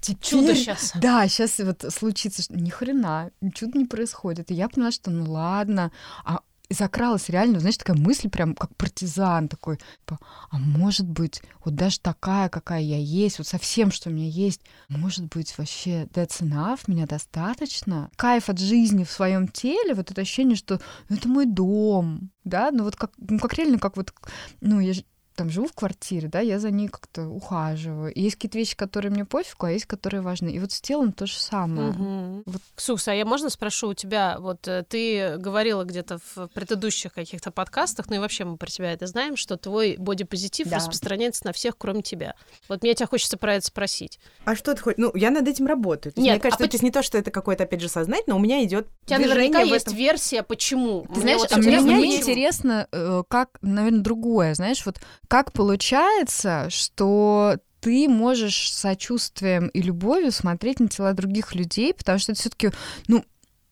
[0.01, 0.23] теперь...
[0.23, 0.93] Чудо сейчас.
[0.95, 4.51] Да, сейчас вот случится, что ни хрена, чудо не происходит.
[4.51, 5.93] И я поняла, что ну ладно,
[6.25, 10.19] а и закралась реально, знаешь, такая мысль прям как партизан такой, типа,
[10.51, 14.61] а может быть, вот даже такая, какая я есть, вот совсем, что у меня есть,
[14.89, 18.11] может быть, вообще that's enough, меня достаточно.
[18.17, 22.71] Кайф от жизни в своем теле, вот это ощущение, что ну, это мой дом, да,
[22.71, 24.13] ну вот как, ну как реально, как вот,
[24.61, 24.93] ну я
[25.39, 28.13] там живу в квартире, да, я за ней как-то ухаживаю.
[28.13, 30.49] И есть какие-то вещи, которые мне пофигу, а есть, которые важны.
[30.49, 31.93] И вот с телом то же самое.
[31.93, 32.43] Мгм.
[32.45, 32.61] Вот.
[32.75, 37.53] Ксукс, а я можно спрошу у тебя, вот э, ты говорила где-то в предыдущих каких-то
[37.53, 40.77] подкастах, ну и вообще мы про тебя это знаем, что твой бодипозитив Да.
[40.77, 42.35] распространяется на всех, кроме тебя.
[42.69, 44.19] Вот мне тебя хочется про это спросить.
[44.45, 44.99] А что ты хочешь?
[44.99, 46.13] Ну, я над этим работаю.
[46.17, 48.65] Нет, мне кажется, а это не то, что это какое-то, опять же, сознательно, у меня
[48.65, 49.97] идет У тебя наверняка в есть этом.
[49.97, 51.07] версия, почему.
[51.15, 52.21] Ты знаешь, вот а мне, интересно, мне почему.
[52.33, 54.97] интересно, э, как, наверное, другое, знаешь, вот
[55.29, 62.33] как получается, что ты можешь сочувствием и любовью смотреть на тела других людей, потому что
[62.33, 62.71] это все-таки,
[63.07, 63.25] ну,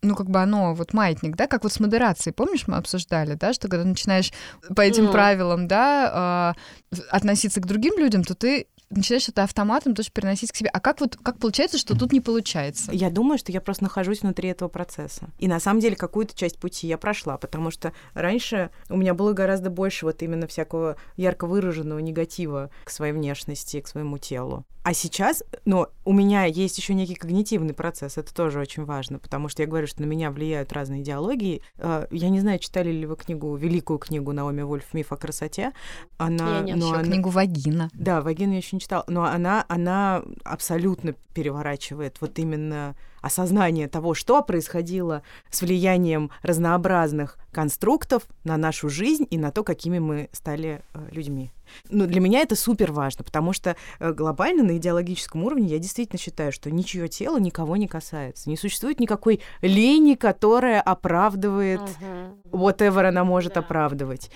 [0.02, 3.52] ну, как бы оно, вот маятник, да, как вот с модерацией, помнишь, мы обсуждали, да,
[3.52, 4.32] что когда начинаешь
[4.74, 5.12] по этим mm.
[5.12, 6.54] правилам, да,
[6.92, 10.70] э, относиться к другим людям, то ты начинаешь это автоматом тоже переносить к себе.
[10.72, 12.92] А как вот как получается, что тут не получается?
[12.92, 15.28] Я думаю, что я просто нахожусь внутри этого процесса.
[15.38, 19.32] И на самом деле какую-то часть пути я прошла, потому что раньше у меня было
[19.32, 24.64] гораздо больше вот именно всякого ярко выраженного негатива к своей внешности, к своему телу.
[24.82, 29.48] А сейчас, но у меня есть еще некий когнитивный процесс, это тоже очень важно, потому
[29.48, 31.62] что я говорю, что на меня влияют разные идеологии.
[31.78, 35.72] А, я не знаю, читали ли вы книгу, великую книгу Наоми Вольф «Миф о красоте».
[36.16, 37.02] Она, я нет, но она...
[37.02, 37.90] книгу «Вагина».
[37.92, 44.14] Да, «Вагина» я еще не читала, но она, она абсолютно переворачивает вот именно осознание того,
[44.14, 50.82] что происходило с влиянием разнообразных конструктов на нашу жизнь и на то, какими мы стали
[50.92, 51.52] э, людьми.
[51.88, 56.18] Ну, для меня это супер важно, потому что э, глобально на идеологическом уровне я действительно
[56.18, 58.50] считаю, что ничье тело никого не касается.
[58.50, 62.34] Не существует никакой лени, которая оправдывает uh-huh.
[62.50, 63.60] whatever она может да.
[63.60, 64.30] оправдывать.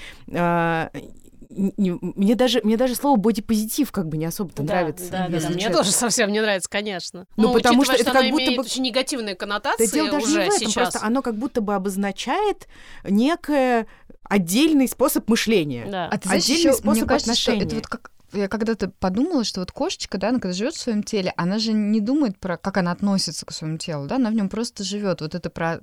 [1.50, 5.10] Не, мне даже мне даже слово бодипозитив как бы не особо-то да, нравится.
[5.10, 5.48] Да, да, да.
[5.50, 7.26] Мне тоже совсем не нравится, конечно.
[7.36, 10.38] Ну, ну потому что это как будто бы очень негативные коннотации да, дело даже уже
[10.44, 10.92] не в этом, сейчас.
[10.92, 12.68] Просто оно как будто бы обозначает
[13.02, 13.88] некое
[14.22, 15.86] отдельный способ мышления.
[15.90, 16.06] Да.
[16.06, 17.60] А ты знаешь, отдельный еще, способ мне кажется, отношения.
[17.60, 20.80] Что это вот как я когда-то подумала, что вот кошечка, да, она когда живет в
[20.80, 24.30] своем теле, она же не думает про, как она относится к своему телу, да, она
[24.30, 25.20] в нем просто живет.
[25.20, 25.80] Вот это про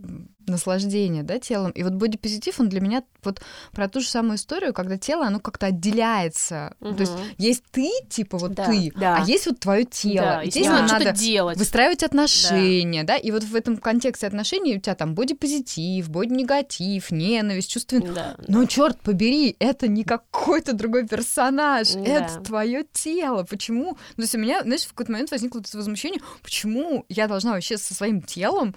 [0.47, 1.71] наслаждение, да, телом.
[1.71, 5.39] И вот бодипозитив, он для меня вот про ту же самую историю, когда тело, оно
[5.39, 6.73] как-то отделяется.
[6.79, 6.95] Угу.
[6.95, 9.17] То есть есть ты, типа вот да, ты, да.
[9.17, 10.25] а есть вот твое тело.
[10.25, 11.57] Да, и здесь надо, надо делать.
[11.57, 13.13] выстраивать отношения, да.
[13.13, 17.99] да, и вот в этом контексте отношений у тебя там бодипозитив, боди-негатив, ненависть, чувство...
[17.99, 18.67] Да, Но, да.
[18.67, 21.99] черт побери, это не какой-то другой персонаж, да.
[21.99, 23.43] это твое тело.
[23.43, 23.95] Почему?
[24.15, 27.78] То есть у меня, знаешь, в какой-то момент возникло это возмущение, почему я должна вообще
[27.78, 28.76] со своим телом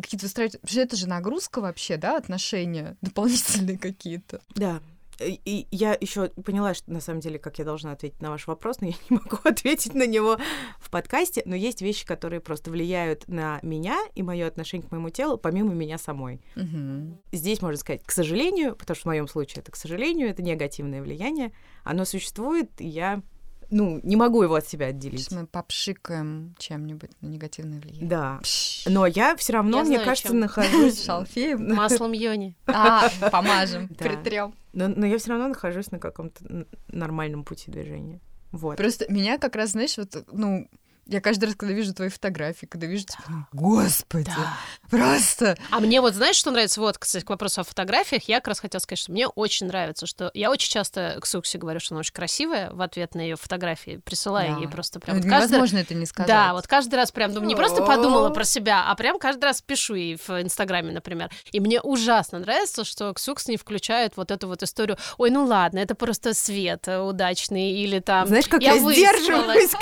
[0.00, 0.56] какие-то выстраивать...
[0.74, 4.40] Это же нагрузка вообще, да, отношения дополнительные какие-то.
[4.54, 4.80] Да,
[5.20, 8.80] и я еще поняла, что на самом деле, как я должна ответить на ваш вопрос,
[8.80, 10.38] но я не могу ответить на него
[10.78, 11.42] в подкасте.
[11.44, 15.74] Но есть вещи, которые просто влияют на меня и мое отношение к моему телу, помимо
[15.74, 16.40] меня самой.
[16.56, 17.18] Угу.
[17.32, 21.02] Здесь можно сказать, к сожалению, потому что в моем случае это, к сожалению, это негативное
[21.02, 21.52] влияние.
[21.84, 23.22] Оно существует, и я
[23.70, 25.20] ну, не могу его от себя отделить.
[25.20, 28.08] Сейчас мы попшикаем чем-нибудь на негативное влияние.
[28.08, 28.40] Да.
[28.86, 30.40] Но я все равно, я мне знаю, кажется, чем.
[30.40, 31.04] нахожусь...
[31.06, 31.74] Шалфеем.
[31.74, 32.56] Маслом йони.
[32.66, 34.54] А, помажем, притрем.
[34.72, 38.20] Но, но я все равно нахожусь на каком-то нормальном пути движения.
[38.52, 38.76] Вот.
[38.76, 40.68] Просто меня как раз, знаешь, вот, ну,
[41.10, 44.56] я каждый раз, когда вижу твои фотографии, когда вижу тебя, ну, господи, да.
[44.88, 45.58] просто.
[45.70, 46.80] А мне вот, знаешь, что нравится?
[46.80, 50.06] Вот, кстати, к вопросу о фотографиях, я как раз хотела сказать, что мне очень нравится,
[50.06, 53.34] что я очень часто к Суксе говорю, что она очень красивая в ответ на ее
[53.34, 54.60] фотографии, присылаю да.
[54.60, 55.16] ей просто прям.
[55.16, 55.80] Ну, вот невозможно каждый...
[55.80, 56.28] это не сказать.
[56.28, 59.62] Да, вот каждый раз прям, думаю, не просто подумала про себя, а прям каждый раз
[59.62, 61.30] пишу ей в Инстаграме, например.
[61.50, 65.80] И мне ужасно нравится, что Ксукс не включает вот эту вот историю, ой, ну ладно,
[65.80, 68.28] это просто свет удачный, или там...
[68.28, 69.72] Знаешь, как я, я сдерживаюсь.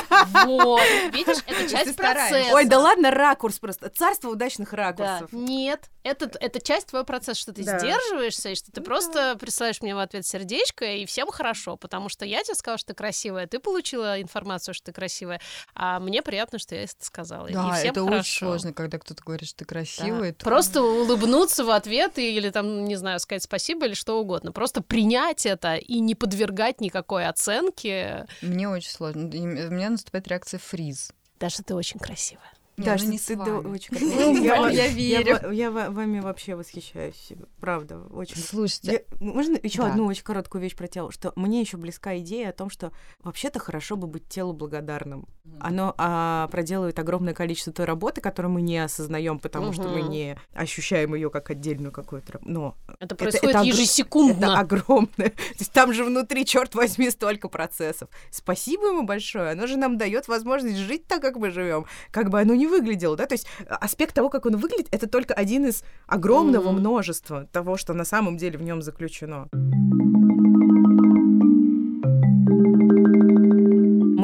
[0.47, 0.81] Вот,
[1.19, 2.55] видишь, это часть процесса.
[2.55, 3.89] Ой, да ладно, ракурс просто.
[3.91, 5.29] Царство удачных ракурсов.
[5.31, 5.39] Да.
[5.39, 7.79] Нет, это, это часть твоего процесса, что ты да.
[7.79, 12.25] сдерживаешься, и что ты просто присылаешь мне в ответ сердечко, и всем хорошо, потому что
[12.25, 15.41] я тебе сказала, что ты красивая, ты получила информацию, что ты красивая,
[15.75, 17.49] а мне приятно, что я это сказала.
[17.49, 18.21] Да, и всем это хорошо.
[18.21, 20.31] очень сложно, когда кто-то говорит, что ты красивая.
[20.33, 20.39] Да.
[20.39, 20.45] То...
[20.45, 24.53] Просто улыбнуться в ответ или там, не знаю, сказать спасибо или что угодно.
[24.53, 28.27] Просто принять это и не подвергать никакой оценке.
[28.43, 29.23] Мне очень сложно.
[29.23, 31.08] У меня наступает реакция фриз.
[31.39, 32.53] Даша, ты очень красивая.
[32.79, 34.71] Да, что не ты очень красивая.
[34.71, 35.51] Я верю.
[35.51, 37.33] Я вами вообще восхищаюсь.
[37.61, 38.37] Правда, очень.
[38.37, 39.05] Слушайте.
[39.21, 41.13] Можно еще одну очень короткую вещь про тело?
[41.13, 45.27] Что мне еще близка идея о том, что вообще-то хорошо бы быть телу благодарным.
[45.61, 50.39] Оно а, проделывает огромное количество той работы, которую мы не осознаем, потому что мы не
[50.55, 52.39] ощущаем ее как отдельную какую-то.
[52.43, 54.45] Но это происходит ежесекундно.
[54.45, 55.09] Это огромное.
[55.31, 58.09] То есть там же внутри, черт возьми, столько процессов.
[58.31, 59.51] Спасибо ему большое.
[59.51, 61.87] Оно же нам дает возможность жить так, как мы живем.
[62.11, 65.09] Как бы оно не выглядел, да, то есть э, аспект того, как он выглядит, это
[65.09, 66.73] только один из огромного mm-hmm.
[66.73, 69.49] множества того, что на самом деле в нем заключено.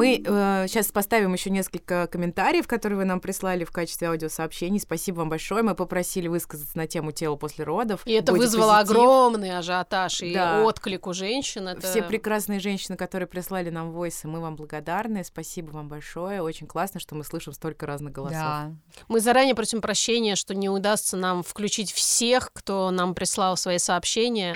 [0.04, 4.78] Мы э, сейчас поставим еще несколько комментариев, которые вы нам прислали в качестве аудиосообщений.
[4.78, 5.62] Спасибо вам большое.
[5.62, 8.02] Мы попросили высказаться на тему тела после родов.
[8.04, 8.96] И это вызвало позитив.
[8.96, 10.62] огромный ажиотаж и да.
[10.62, 11.68] отклик у женщин.
[11.68, 11.86] Это...
[11.86, 15.24] Все прекрасные женщины, которые прислали нам войсы, мы вам благодарны.
[15.24, 16.42] Спасибо вам большое.
[16.42, 18.34] Очень классно, что мы слышим столько разных голосов.
[18.34, 18.72] Да.
[19.08, 24.54] Мы заранее просим прощения, что не удастся нам включить всех, кто нам прислал свои сообщения.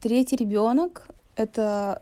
[0.00, 1.02] Третий ребенок
[1.34, 2.00] это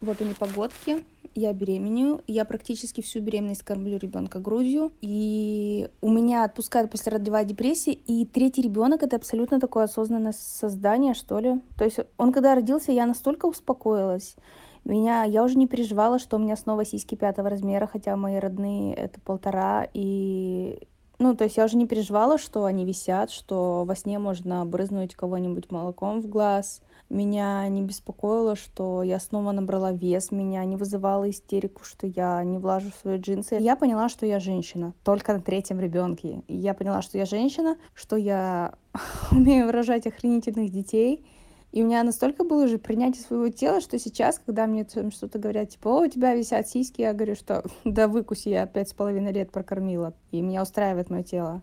[0.00, 1.04] вот они погодки
[1.38, 7.92] я беременею, я практически всю беременность кормлю ребенка грудью, и у меня отпускает послеродовая депрессия,
[7.92, 11.60] и третий ребенок это абсолютно такое осознанное создание, что ли.
[11.76, 14.36] То есть он когда родился, я настолько успокоилась,
[14.84, 18.94] меня, я уже не переживала, что у меня снова сиськи пятого размера, хотя мои родные
[18.94, 23.96] это полтора, и ну, то есть я уже не переживала, что они висят, что во
[23.96, 26.80] сне можно брызнуть кого-нибудь молоком в глаз.
[27.10, 32.58] Меня не беспокоило, что я снова набрала вес, меня не вызывало истерику, что я не
[32.58, 33.56] влажу в свои джинсы.
[33.58, 36.42] Я поняла, что я женщина только на третьем ребенке.
[36.48, 38.74] Я поняла, что я женщина, что я
[39.32, 41.24] умею выражать охренительных детей,
[41.72, 45.70] и у меня настолько было уже принятие своего тела, что сейчас, когда мне что-то говорят,
[45.70, 49.32] типа, о, у тебя висят сиськи, я говорю, что да выкуси, я пять с половиной
[49.32, 51.62] лет прокормила, и меня устраивает мое тело.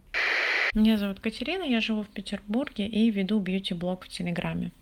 [0.73, 4.73] Меня зовут Катерина, я живу в Петербурге и веду бьюти-блог в Телеграме.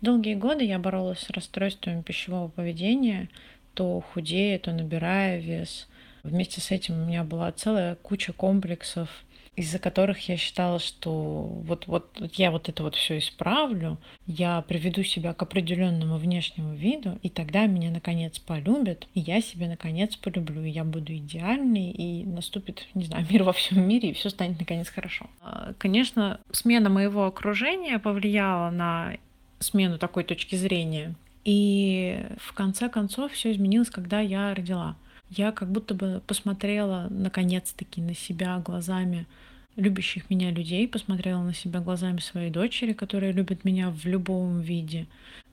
[0.00, 3.28] Долгие годы я боролась с расстройствами пищевого поведения,
[3.74, 5.88] то худея, то набирая вес.
[6.22, 9.08] Вместе с этим у меня была целая куча комплексов,
[9.56, 15.02] из-за которых я считала, что вот, вот я вот это вот все исправлю, я приведу
[15.02, 20.62] себя к определенному внешнему виду, и тогда меня наконец полюбят, и я себя наконец полюблю,
[20.64, 24.60] и я буду идеальной, и наступит, не знаю, мир во всем мире, и все станет
[24.60, 25.26] наконец хорошо.
[25.40, 29.16] А, конечно, смена моего окружения повлияла на
[29.58, 31.14] смену такой точки зрения.
[31.44, 34.96] И в конце концов все изменилось, когда я родила.
[35.30, 39.26] Я как будто бы посмотрела наконец-таки на себя глазами
[39.76, 45.06] любящих меня людей, посмотрела на себя глазами своей дочери, которая любит меня в любом виде,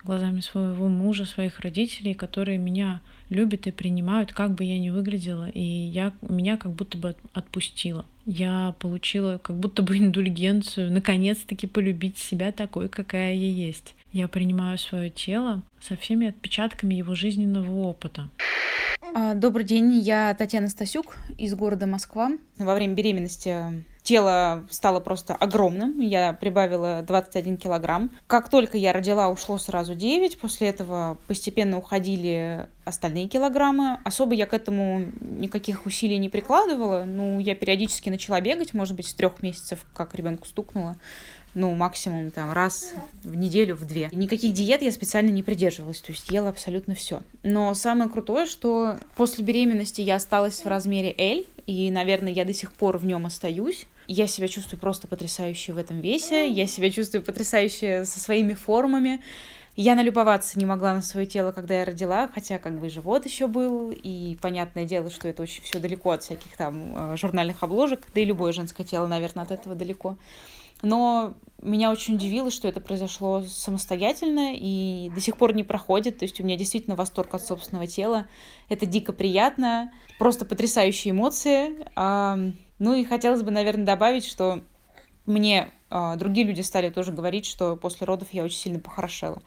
[0.03, 5.49] глазами своего мужа, своих родителей, которые меня любят и принимают, как бы я ни выглядела,
[5.49, 8.05] и я, меня как будто бы отпустила.
[8.25, 13.95] Я получила как будто бы индульгенцию, наконец-таки полюбить себя такой, какая я есть.
[14.13, 18.29] Я принимаю свое тело со всеми отпечатками его жизненного опыта.
[19.15, 22.31] А, добрый день, я Татьяна Стасюк из города Москва.
[22.57, 28.11] Во время беременности тело стало просто огромным, я прибавила 21 килограмм.
[28.27, 33.99] Как только я родила, ушло сразу 9, после этого постепенно уходили остальные килограммы.
[34.03, 39.07] Особо я к этому никаких усилий не прикладывала, ну, я периодически начала бегать, может быть,
[39.07, 40.97] с трех месяцев, как ребенку стукнуло
[41.55, 44.09] ну, максимум там раз в неделю, в две.
[44.11, 47.21] Никаких диет я специально не придерживалась, то есть ела абсолютно все.
[47.43, 52.53] Но самое крутое, что после беременности я осталась в размере L, и, наверное, я до
[52.53, 53.85] сих пор в нем остаюсь.
[54.15, 59.21] Я себя чувствую просто потрясающе в этом весе, я себя чувствую потрясающе со своими формами.
[59.75, 63.47] Я налюбоваться не могла на свое тело, когда я родила, хотя как бы живот еще
[63.47, 68.01] был, и понятное дело, что это очень все далеко от всяких там э, журнальных обложек,
[68.13, 70.15] да и любое женское тело, наверное, от этого далеко.
[70.83, 76.19] Но меня очень удивило, что это произошло самостоятельно и до сих пор не проходит.
[76.19, 78.27] То есть у меня действительно восторг от собственного тела.
[78.69, 81.77] Это дико приятно, просто потрясающие эмоции.
[82.83, 84.59] Ну и хотелось бы, наверное, добавить, что
[85.25, 89.41] мне а, другие люди стали тоже говорить, что после родов я очень сильно похорошела.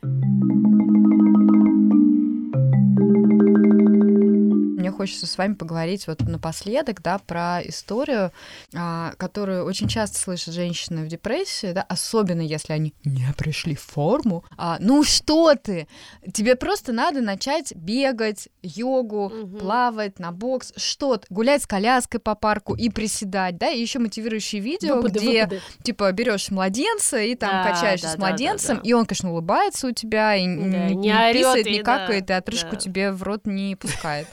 [4.96, 8.32] Хочется с вами поговорить вот напоследок, да, про историю,
[8.74, 13.82] а, которую очень часто слышат женщины в депрессии, да, особенно если они не пришли в
[13.82, 14.44] форму.
[14.56, 15.86] А, ну что ты?
[16.32, 19.58] Тебе просто надо начать бегать, йогу, угу.
[19.58, 24.60] плавать, на бокс, что-то, гулять с коляской по парку и приседать, да, и еще мотивирующие
[24.60, 25.62] видео, выпады, где выпады.
[25.82, 28.88] типа берешь младенца и там да, качаешься да, с младенцем, да, да, да.
[28.88, 32.72] и он, конечно, улыбается у тебя и да, не, не писает, не какает, и отрыжку
[32.72, 32.76] да.
[32.76, 34.26] тебе в рот не пускает.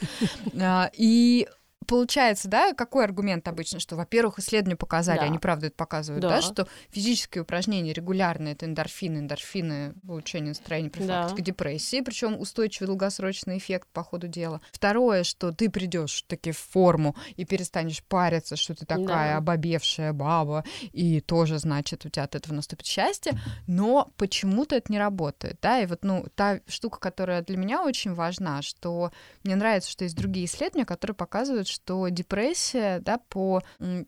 [0.60, 1.48] А, и
[1.84, 5.26] получается, да, какой аргумент обычно, что, во-первых, исследования показали, да.
[5.26, 6.30] они правда это показывают, да.
[6.30, 11.44] да, что физические упражнения регулярные это эндорфины, эндорфины, улучшение настроения, профилактика да.
[11.44, 14.62] депрессии, причем устойчивый долгосрочный эффект по ходу дела.
[14.72, 19.38] Второе, что ты придешь таки в форму и перестанешь париться, что ты такая да.
[19.38, 25.00] обобевшая баба, и тоже, значит, у тебя от этого наступит счастье, но почему-то это не
[25.00, 29.12] работает, да, и вот, ну, та штука, которая для меня очень важна, что
[29.44, 33.62] мне нравится, что есть другие исследования, которые показывают, что депрессия, да, по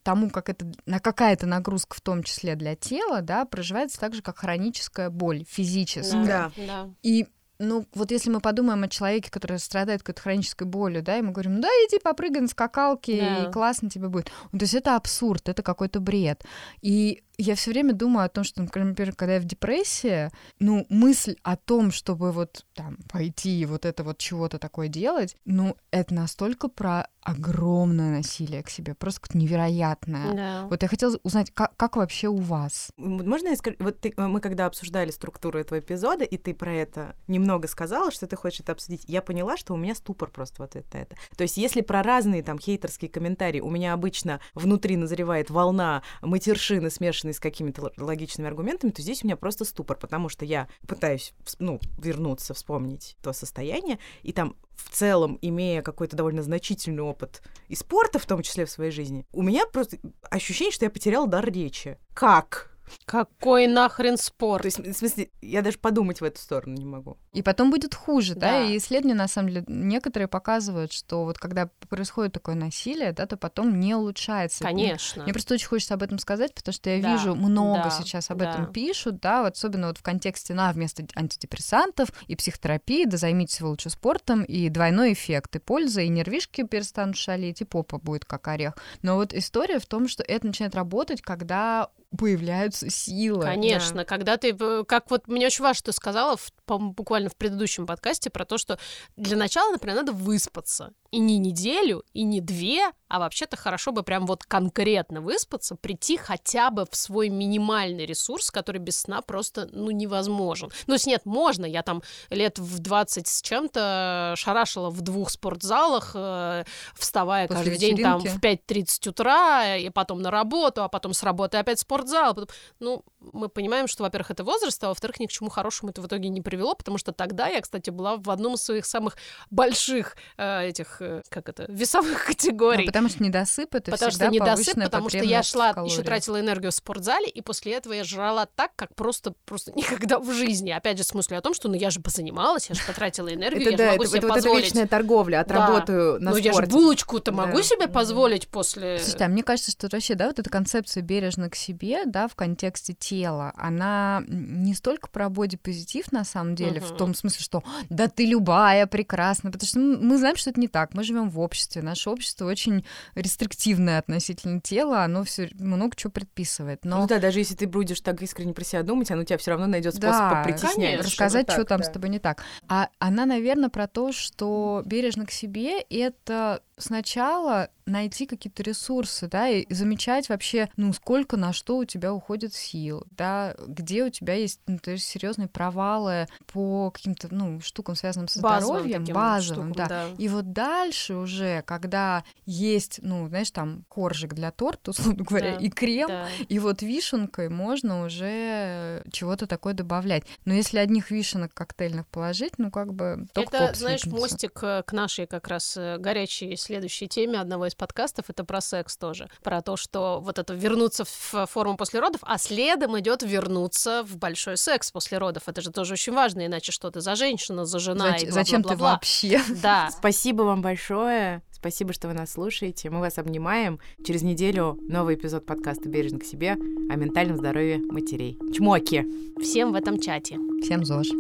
[0.03, 4.21] тому, как это, на какая-то нагрузка в том числе для тела, да, проживается так же,
[4.21, 6.25] как хроническая боль физическая.
[6.25, 6.51] Да.
[6.55, 6.89] да.
[7.01, 7.27] И
[7.59, 11.31] ну, вот если мы подумаем о человеке, который страдает какой-то хронической болью, да, и мы
[11.31, 13.43] говорим, ну да, иди попрыгай на скакалке, да.
[13.45, 14.29] и классно тебе будет.
[14.51, 16.43] Ну, то есть это абсурд, это какой-то бред.
[16.81, 21.35] И я все время думаю о том, что, например, когда я в депрессии, ну, мысль
[21.43, 26.13] о том, чтобы вот там пойти и вот это вот чего-то такое делать, ну, это
[26.13, 30.33] настолько про огромное насилие к себе, просто как невероятное.
[30.33, 30.67] Да.
[30.69, 32.91] Вот я хотела узнать, как, как вообще у вас?
[32.97, 33.75] Можно я скажу?
[33.79, 38.27] Вот ты, мы когда обсуждали структуру этого эпизода, и ты про это немного сказала, что
[38.27, 40.97] ты хочешь это обсудить, я поняла, что у меня ступор просто вот это.
[40.97, 41.15] это.
[41.35, 46.91] То есть если про разные там хейтерские комментарии у меня обычно внутри назревает волна матершины,
[46.91, 51.33] смешанной с какими-то логичными аргументами, то здесь у меня просто ступор, потому что я пытаюсь,
[51.59, 57.75] ну, вернуться, вспомнить то состояние, и там в целом, имея какой-то довольно значительный опыт и
[57.75, 59.97] спорта, в том числе в своей жизни, у меня просто
[60.29, 61.97] ощущение, что я потеряла дар речи.
[62.13, 62.74] Как?
[63.05, 64.63] Какой нахрен спорт?
[64.63, 67.17] То есть, в смысле, я даже подумать в эту сторону не могу.
[67.33, 68.61] И потом будет хуже, да, Да.
[68.63, 73.37] и исследования, на самом деле, некоторые показывают, что вот когда происходит такое насилие, да, то
[73.37, 74.63] потом не улучшается.
[74.63, 75.23] Конечно.
[75.23, 78.31] Мне просто очень хочется об этом сказать, потому что я Да, вижу, много да, сейчас
[78.31, 78.51] об да.
[78.51, 83.61] этом пишут, да, вот особенно вот в контексте, на, вместо антидепрессантов и психотерапии, да займитесь
[83.61, 88.25] вы лучше спортом, и двойной эффект, и польза, и нервишки перестанут шалить, и попа будет
[88.25, 88.75] как орех.
[89.01, 93.41] Но вот история в том, что это начинает работать, когда появляются силы.
[93.43, 94.53] Конечно, когда ты,
[94.85, 98.57] как вот мне очень важно, что ты сказала, в- буквально в предыдущем подкасте про то,
[98.57, 98.77] что
[99.15, 100.93] для начала, например, надо выспаться.
[101.11, 106.17] И не неделю, и не две, а вообще-то хорошо бы прям вот конкретно выспаться, прийти
[106.17, 110.71] хотя бы в свой минимальный ресурс, который без сна просто, ну, невозможен.
[110.87, 116.11] Ну, есть нет, можно, я там лет в 20 с чем-то шарашила в двух спортзалах,
[116.15, 118.37] э, вставая После каждый день там вечеринки?
[118.37, 122.49] в 5.30 утра, и потом на работу, а потом с работы опять в спортзал.
[122.79, 123.03] Ну,
[123.33, 126.29] мы понимаем, что, во-первых, это возраст, а во-вторых, ни к чему хорошему это в итоге
[126.29, 129.17] не привело, потому что тогда я, кстати, была в одном из своих самых
[129.49, 132.85] больших э, этих, э, как это, весовых Ну, категорий.
[132.85, 136.75] потому что недосып это Потому что недосып, потому что я шла, еще тратила энергию в
[136.75, 140.71] спортзале, и после этого я жрала так, как просто, просто никогда в жизни.
[140.71, 143.61] Опять же, с мыслью о том, что ну я же позанималась, я же потратила энергию,
[143.61, 144.63] Это я да, это, могу себе это вот позволить.
[144.65, 147.63] вечная торговля, отработаю на ну я же булочку-то могу Да.
[147.63, 148.99] себе позволить после...
[148.99, 152.35] Слушайте, а мне кажется, что вообще, да, вот эта концепция бережно к себе, да, в
[152.35, 156.97] контексте тела, она не столько про бодипозитив на самом деле, в Мгм.
[156.97, 160.93] том смысле, что да ты любая, прекрасна, потому что мы знаем, что это не так.
[160.93, 166.85] Мы живем в обществе, наше общество очень рестриктивное относительно тела, оно все много чего предписывает.
[166.85, 169.51] Но Ну да, даже если ты будешь так искренне про себя думать, оно тебя все
[169.51, 170.99] равно найдет способ Да, попритеснять.
[170.99, 171.83] рассказать, Вот что так, там да.
[171.85, 172.43] с тобой не так.
[172.67, 179.47] А она, наверное, про то, что бережно к себе это сначала найти какие-то ресурсы, да,
[179.47, 184.33] и замечать вообще, ну, сколько на что у тебя уходит сил, да, где у тебя
[184.33, 189.73] есть, ну, то есть серьезные провалы по каким-то, ну, штукам, связанным с Базовым здоровьем, базовым,
[189.73, 190.07] штукам, да.
[190.17, 195.61] И вот дальше уже, когда есть, ну, знаешь, там коржик для торта, условно говоря, Да,
[195.61, 196.27] и крем, Да.
[196.49, 200.23] и вот вишенкой можно уже чего-то такое добавлять.
[200.45, 204.91] Но если одних вишенок коктейльных положить, ну как бы только Это, знаешь, мостик э, к
[204.91, 208.25] нашей как раз э, горячей следующей теме одного из подкастов.
[208.29, 209.29] Это про секс тоже.
[209.43, 214.17] Про то, что вот это вернуться в форму после родов, а следом идет вернуться в
[214.17, 215.43] большой секс после родов.
[215.47, 218.61] Это же тоже очень важно, иначе что ты за женщина, за жена Зач- и Зачем
[218.63, 218.91] ты бла-бла-бла-бла.
[218.93, 219.41] вообще?
[219.61, 219.89] Да.
[219.97, 221.41] Спасибо вам большое.
[221.51, 222.89] Спасибо, что вы нас слушаете.
[222.89, 223.79] Мы вас обнимаем.
[224.05, 228.37] Через неделю новый эпизод подкаста «Бережно к себе» о ментальном здоровье матерей.
[228.53, 229.05] Чмоки!
[229.41, 230.37] Всем в этом чате.
[230.61, 231.07] Всем ЗОЖ.
[231.07, 231.15] Э,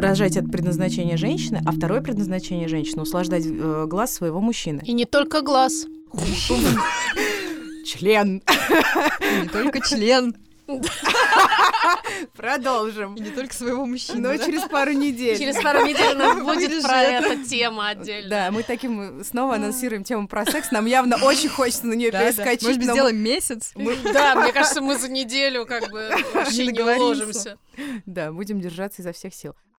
[0.00, 4.80] Рожать— это предназначение женщины, а второе предназначение женщины— услаждать э, глаз своего мужчины.
[4.84, 5.86] И не только глаз.
[7.84, 8.42] Член!
[9.42, 10.34] Не только член,
[12.36, 13.14] Продолжим.
[13.16, 14.20] и не только своего мужчины.
[14.20, 14.38] Но да?
[14.38, 15.36] через пару недель.
[15.38, 18.30] Через пару недель у нас будет про это тема отдельно.
[18.30, 20.70] Да, мы таким снова анонсируем тему про секс.
[20.70, 22.24] Нам явно очень хочется на нее Да, да.
[22.32, 22.62] перескочить.
[22.62, 23.72] Может быть, но мы- сделаем месяц?
[23.74, 27.04] Мы- да, мне кажется, мы за неделю как бы вообще не договоримся.
[27.04, 27.58] уложимся.
[28.06, 29.54] Да, будем держаться изо всех сил.